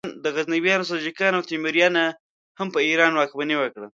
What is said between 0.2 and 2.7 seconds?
غزنویانو، سلجوقیانو او تیموریانو هم